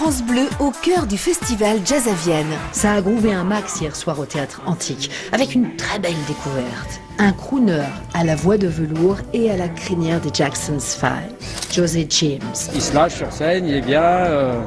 France 0.00 0.22
Bleu 0.22 0.48
au 0.60 0.70
cœur 0.70 1.06
du 1.06 1.18
festival 1.18 1.76
Jazz 1.84 2.08
à 2.08 2.14
Vienne. 2.14 2.46
Ça 2.72 2.94
a 2.94 3.02
grouvé 3.02 3.34
un 3.34 3.44
max 3.44 3.82
hier 3.82 3.94
soir 3.94 4.18
au 4.18 4.24
théâtre 4.24 4.62
antique, 4.64 5.10
avec 5.30 5.54
une 5.54 5.76
très 5.76 5.98
belle 5.98 6.14
découverte. 6.26 7.02
Un 7.18 7.32
crooner 7.32 7.82
à 8.14 8.24
la 8.24 8.34
voix 8.34 8.56
de 8.56 8.66
velours 8.66 9.18
et 9.34 9.50
à 9.50 9.58
la 9.58 9.68
crinière 9.68 10.18
des 10.22 10.30
Jackson's 10.32 10.94
Five, 10.94 11.34
José 11.70 12.06
James. 12.08 12.40
Il 12.74 12.80
se 12.80 12.94
lâche 12.94 13.16
sur 13.16 13.30
scène, 13.30 13.66
il 13.68 13.74
est 13.74 13.80
bien. 13.82 14.00
euh, 14.00 14.62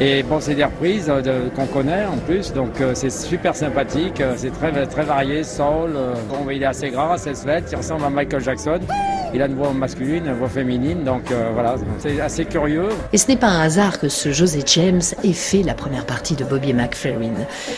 et 0.00 0.24
bon, 0.24 0.40
c'est 0.40 0.56
des 0.56 0.64
reprises 0.64 1.08
euh, 1.08 1.22
de- 1.22 1.48
qu'on 1.54 1.66
connaît 1.66 2.04
en 2.04 2.16
plus, 2.16 2.52
donc 2.52 2.80
euh, 2.80 2.90
c'est 2.96 3.10
super 3.10 3.54
sympathique, 3.54 4.20
c'est 4.36 4.50
très, 4.50 4.84
très 4.88 5.04
varié, 5.04 5.44
soul. 5.44 5.92
euh, 5.94 6.14
bon, 6.28 6.50
il 6.50 6.60
est 6.60 6.66
assez 6.66 6.90
gras, 6.90 7.14
assez 7.14 7.36
svelte, 7.36 7.68
il 7.70 7.76
ressemble 7.76 8.04
à 8.04 8.10
Michael 8.10 8.42
Jackson. 8.42 8.80
Il 9.34 9.42
a 9.42 9.46
une 9.46 9.54
voix 9.54 9.72
masculine, 9.72 10.26
une 10.26 10.32
voix 10.32 10.48
féminine, 10.48 11.04
donc 11.04 11.30
euh, 11.30 11.50
voilà, 11.52 11.76
c'est 11.98 12.20
assez 12.20 12.44
curieux. 12.44 12.88
Et 13.12 13.18
ce 13.18 13.28
n'est 13.28 13.36
pas 13.36 13.48
un 13.48 13.60
hasard 13.60 13.98
que 13.98 14.08
ce 14.08 14.32
José 14.32 14.62
James 14.66 15.02
ait 15.24 15.32
fait 15.32 15.62
la 15.62 15.74
première 15.74 16.06
partie 16.06 16.34
de 16.34 16.44
Bobby 16.44 16.72
McFerrin. 16.72 17.34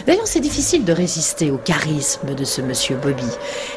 D'ailleurs, 0.06 0.26
c'est 0.26 0.40
difficile 0.40 0.84
de 0.84 0.92
résister 0.92 1.50
au 1.50 1.58
charisme 1.58 2.34
de 2.34 2.44
ce 2.44 2.60
monsieur 2.60 2.96
Bobby. 2.96 3.28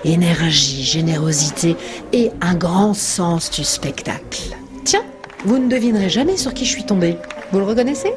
Énergie, 0.05 0.83
générosité 0.83 1.75
et 2.13 2.31
un 2.41 2.55
grand 2.55 2.93
sens 2.93 3.49
du 3.49 3.63
spectacle. 3.63 4.55
Tiens, 4.83 5.03
vous 5.45 5.57
ne 5.57 5.69
devinerez 5.69 6.09
jamais 6.09 6.37
sur 6.37 6.53
qui 6.53 6.65
je 6.65 6.71
suis 6.71 6.85
tombée. 6.85 7.17
Vous 7.51 7.59
le 7.59 7.65
reconnaissez? 7.65 8.13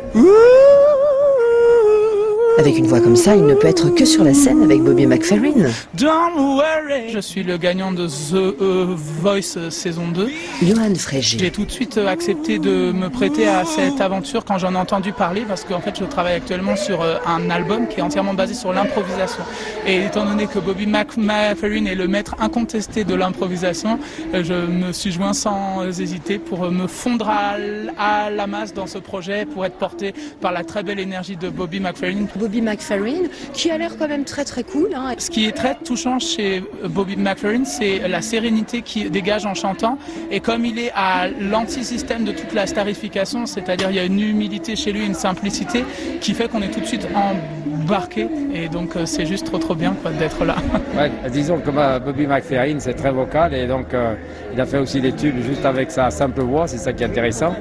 Avec 2.56 2.78
une 2.78 2.86
voix 2.86 3.00
comme 3.00 3.16
ça, 3.16 3.34
il 3.34 3.44
ne 3.44 3.54
peut 3.54 3.66
être 3.66 3.92
que 3.92 4.04
sur 4.04 4.22
la 4.22 4.32
scène 4.32 4.62
avec 4.62 4.80
Bobby 4.80 5.08
McFerrin. 5.08 5.70
Don't 5.94 6.36
worry. 6.36 7.10
Je 7.12 7.18
suis 7.18 7.42
le 7.42 7.56
gagnant 7.56 7.90
de 7.90 8.06
The 8.06 8.60
euh, 8.60 8.94
Voice 8.96 9.56
euh, 9.56 9.70
saison 9.70 10.06
2. 10.08 10.28
Johan 10.62 10.94
Frégé. 10.94 11.36
J'ai 11.40 11.50
tout 11.50 11.64
de 11.64 11.70
suite 11.72 11.98
euh, 11.98 12.06
accepté 12.06 12.60
de 12.60 12.92
me 12.92 13.08
prêter 13.08 13.48
à 13.48 13.64
cette 13.64 14.00
aventure 14.00 14.44
quand 14.44 14.58
j'en 14.58 14.74
ai 14.74 14.76
entendu 14.76 15.12
parler 15.12 15.42
parce 15.48 15.64
qu'en 15.64 15.80
fait 15.80 15.98
je 15.98 16.04
travaille 16.04 16.34
actuellement 16.34 16.76
sur 16.76 17.02
un 17.02 17.50
album 17.50 17.88
qui 17.88 17.98
est 17.98 18.02
entièrement 18.02 18.34
basé 18.34 18.54
sur 18.54 18.72
l'improvisation. 18.72 19.42
Et 19.84 20.04
étant 20.04 20.24
donné 20.24 20.46
que 20.46 20.60
Bobby 20.60 20.86
McFerrin 20.86 21.86
est 21.86 21.96
le 21.96 22.06
maître 22.06 22.36
incontesté 22.38 23.02
de 23.02 23.14
l'improvisation, 23.14 23.98
je 24.32 24.54
me 24.54 24.92
suis 24.92 25.10
joint 25.10 25.32
sans 25.32 25.84
hésiter 25.86 26.38
pour 26.38 26.70
me 26.70 26.86
fondre 26.86 27.28
à 27.28 28.30
la 28.30 28.46
masse 28.46 28.72
dans 28.72 28.86
ce 28.86 28.98
projet 28.98 29.44
pour 29.44 29.64
être 29.66 29.76
porté 29.76 30.14
par 30.40 30.52
la 30.52 30.62
très 30.62 30.84
belle 30.84 31.00
énergie 31.00 31.36
de 31.36 31.48
Bobby 31.48 31.80
McFerrin 31.80 32.26
Bobby 32.44 32.60
McFerrin, 32.60 33.22
qui 33.54 33.70
a 33.70 33.78
l'air 33.78 33.96
quand 33.98 34.06
même 34.06 34.26
très 34.26 34.44
très 34.44 34.64
cool. 34.64 34.90
Hein. 34.94 35.14
Ce 35.16 35.30
qui 35.30 35.46
est 35.46 35.52
très 35.52 35.76
touchant 35.76 36.18
chez 36.18 36.62
Bobby 36.90 37.16
McFerrin, 37.16 37.64
c'est 37.64 38.06
la 38.06 38.20
sérénité 38.20 38.82
qu'il 38.82 39.10
dégage 39.10 39.46
en 39.46 39.54
chantant. 39.54 39.96
Et 40.30 40.40
comme 40.40 40.66
il 40.66 40.78
est 40.78 40.92
à 40.94 41.28
l'anti-système 41.28 42.24
de 42.24 42.32
toute 42.32 42.52
la 42.52 42.66
starification, 42.66 43.46
c'est-à-dire 43.46 43.88
il 43.88 43.96
y 43.96 43.98
a 43.98 44.04
une 44.04 44.20
humilité 44.20 44.76
chez 44.76 44.92
lui, 44.92 45.06
une 45.06 45.14
simplicité, 45.14 45.86
qui 46.20 46.34
fait 46.34 46.48
qu'on 46.48 46.60
est 46.60 46.68
tout 46.68 46.80
de 46.80 46.84
suite 46.84 47.08
embarqué. 47.14 48.28
Et 48.52 48.68
donc 48.68 48.94
euh, 48.94 49.06
c'est 49.06 49.24
juste 49.24 49.46
trop 49.46 49.56
trop 49.56 49.74
bien 49.74 49.96
d'être 50.18 50.44
là. 50.44 50.56
Ouais, 50.94 51.10
disons 51.30 51.58
que 51.60 51.70
bah, 51.70 51.98
Bobby 51.98 52.26
McFerrin, 52.26 52.78
c'est 52.78 52.92
très 52.92 53.10
vocal 53.10 53.54
et 53.54 53.66
donc 53.66 53.94
euh, 53.94 54.14
il 54.52 54.60
a 54.60 54.66
fait 54.66 54.78
aussi 54.78 55.00
des 55.00 55.12
tubes 55.12 55.40
juste 55.42 55.64
avec 55.64 55.90
sa 55.90 56.10
simple 56.10 56.42
voix, 56.42 56.68
c'est 56.68 56.76
ça 56.76 56.92
qui 56.92 57.04
est 57.04 57.06
intéressant. 57.06 57.54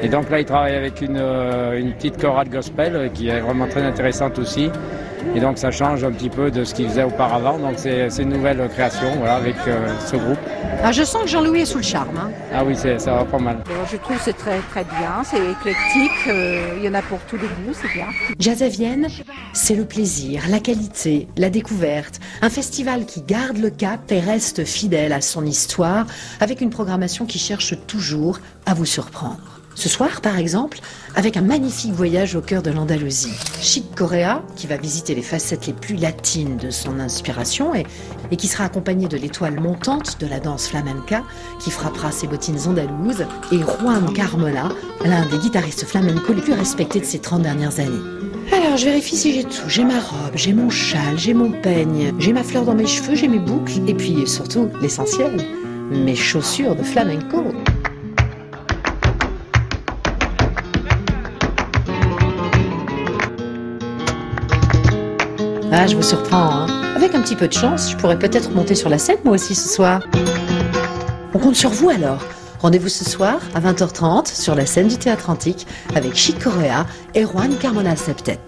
Et 0.00 0.08
donc 0.08 0.30
là, 0.30 0.38
il 0.38 0.44
travaille 0.44 0.76
avec 0.76 1.00
une, 1.00 1.16
euh, 1.18 1.78
une 1.78 1.92
petite 1.92 2.20
chorale 2.20 2.48
gospel 2.48 3.10
qui 3.12 3.28
est 3.28 3.40
vraiment 3.40 3.66
très 3.66 3.82
intéressante 3.82 4.27
aussi. 4.38 4.70
Et 5.34 5.40
donc 5.40 5.58
ça 5.58 5.70
change 5.70 6.04
un 6.04 6.12
petit 6.12 6.30
peu 6.30 6.50
de 6.50 6.64
ce 6.64 6.72
qu'il 6.74 6.88
faisait 6.88 7.02
auparavant. 7.02 7.58
Donc 7.58 7.74
c'est 7.76 8.08
une 8.18 8.30
nouvelle 8.30 8.66
création 8.72 9.08
voilà, 9.18 9.34
avec 9.36 9.56
euh, 9.66 9.88
ce 10.06 10.16
groupe. 10.16 10.38
Ah, 10.82 10.92
je 10.92 11.02
sens 11.02 11.22
que 11.22 11.28
Jean-Louis 11.28 11.62
est 11.62 11.64
sous 11.66 11.78
le 11.78 11.82
charme. 11.84 12.16
hein. 12.16 12.30
Ah 12.54 12.62
oui, 12.64 12.74
c'est- 12.76 12.98
ça 13.00 13.14
va 13.14 13.24
pas 13.24 13.38
mal. 13.38 13.56
Bon, 13.66 13.72
je 13.90 13.96
trouve 13.96 14.16
que 14.16 14.22
c'est 14.22 14.32
très 14.36 14.58
très 14.70 14.84
bien, 14.84 15.22
c'est 15.24 15.38
éclectique, 15.50 16.28
euh, 16.28 16.74
il 16.78 16.84
y 16.84 16.88
en 16.88 16.94
a 16.94 17.02
pour 17.02 17.18
tous 17.28 17.36
les 17.36 17.42
goûts, 17.48 17.72
c'est 17.74 17.92
bien. 17.92 18.06
Jazz 18.38 18.62
à 18.62 18.68
Vienne, 18.68 19.08
c'est 19.52 19.74
le 19.74 19.84
plaisir, 19.84 20.42
la 20.48 20.60
qualité, 20.60 21.26
la 21.36 21.50
découverte. 21.50 22.20
Un 22.40 22.48
festival 22.50 23.04
qui 23.04 23.20
garde 23.22 23.58
le 23.58 23.70
cap 23.70 24.10
et 24.12 24.20
reste 24.20 24.64
fidèle 24.64 25.12
à 25.12 25.20
son 25.20 25.44
histoire, 25.44 26.06
avec 26.40 26.60
une 26.60 26.70
programmation 26.70 27.26
qui 27.26 27.38
cherche 27.40 27.74
toujours 27.88 28.38
à 28.66 28.72
vous 28.74 28.86
surprendre. 28.86 29.57
Ce 29.78 29.88
soir, 29.88 30.20
par 30.22 30.38
exemple, 30.38 30.80
avec 31.14 31.36
un 31.36 31.40
magnifique 31.40 31.92
voyage 31.92 32.34
au 32.34 32.40
cœur 32.40 32.62
de 32.62 32.70
l'Andalousie. 32.72 33.30
Chic 33.60 33.94
Corea, 33.94 34.42
qui 34.56 34.66
va 34.66 34.76
visiter 34.76 35.14
les 35.14 35.22
facettes 35.22 35.68
les 35.68 35.72
plus 35.72 35.94
latines 35.94 36.56
de 36.56 36.68
son 36.68 36.98
inspiration 36.98 37.76
et, 37.76 37.86
et 38.32 38.36
qui 38.36 38.48
sera 38.48 38.64
accompagné 38.64 39.06
de 39.06 39.16
l'étoile 39.16 39.60
montante 39.60 40.18
de 40.18 40.26
la 40.26 40.40
danse 40.40 40.66
flamenca, 40.66 41.22
qui 41.60 41.70
frappera 41.70 42.10
ses 42.10 42.26
bottines 42.26 42.58
andalouses, 42.66 43.24
et 43.52 43.60
Juan 43.60 44.12
Carmona, 44.12 44.70
l'un 45.04 45.24
des 45.26 45.38
guitaristes 45.38 45.84
flamenco 45.84 46.32
les 46.32 46.42
plus 46.42 46.54
respectés 46.54 46.98
de 46.98 47.04
ces 47.04 47.20
30 47.20 47.42
dernières 47.42 47.78
années. 47.78 48.02
Alors, 48.50 48.76
je 48.76 48.86
vérifie 48.86 49.14
si 49.14 49.32
j'ai 49.32 49.44
tout. 49.44 49.68
J'ai 49.68 49.84
ma 49.84 50.00
robe, 50.00 50.32
j'ai 50.34 50.54
mon 50.54 50.70
châle, 50.70 51.16
j'ai 51.16 51.34
mon 51.34 51.52
peigne, 51.52 52.14
j'ai 52.18 52.32
ma 52.32 52.42
fleur 52.42 52.64
dans 52.64 52.74
mes 52.74 52.88
cheveux, 52.88 53.14
j'ai 53.14 53.28
mes 53.28 53.38
boucles, 53.38 53.78
et 53.86 53.94
puis 53.94 54.26
surtout, 54.26 54.70
l'essentiel, 54.82 55.36
mes 55.92 56.16
chaussures 56.16 56.74
de 56.74 56.82
flamenco. 56.82 57.44
Ah, 65.80 65.86
je 65.86 65.94
vous 65.94 66.02
surprends, 66.02 66.50
hein. 66.50 66.66
Avec 66.96 67.14
un 67.14 67.22
petit 67.22 67.36
peu 67.36 67.46
de 67.46 67.52
chance, 67.52 67.92
je 67.92 67.96
pourrais 67.96 68.18
peut-être 68.18 68.50
monter 68.50 68.74
sur 68.74 68.88
la 68.88 68.98
scène 68.98 69.18
moi 69.24 69.34
aussi 69.34 69.54
ce 69.54 69.68
soir. 69.68 70.02
On 71.32 71.38
compte 71.38 71.54
sur 71.54 71.70
vous 71.70 71.88
alors. 71.88 72.18
Rendez-vous 72.58 72.88
ce 72.88 73.08
soir 73.08 73.38
à 73.54 73.60
20h30 73.60 74.26
sur 74.26 74.56
la 74.56 74.66
scène 74.66 74.88
du 74.88 74.96
Théâtre 74.96 75.30
Antique 75.30 75.68
avec 75.94 76.16
Chic 76.16 76.36
Corea 76.40 76.84
et 77.14 77.22
Juan 77.22 77.54
Carmona 77.60 77.94
Septet. 77.94 78.40